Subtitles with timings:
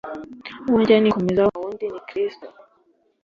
[0.67, 2.47] Uwo njya nikomezaho ntawundi ni kirisito